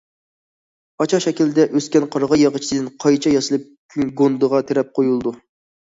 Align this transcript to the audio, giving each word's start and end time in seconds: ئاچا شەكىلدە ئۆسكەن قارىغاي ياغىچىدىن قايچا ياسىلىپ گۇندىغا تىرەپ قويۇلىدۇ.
ئاچا 1.05 1.19
شەكىلدە 1.25 1.67
ئۆسكەن 1.81 2.09
قارىغاي 2.17 2.43
ياغىچىدىن 2.47 2.91
قايچا 3.07 3.37
ياسىلىپ 3.37 4.13
گۇندىغا 4.23 4.67
تىرەپ 4.73 4.95
قويۇلىدۇ. 5.01 5.41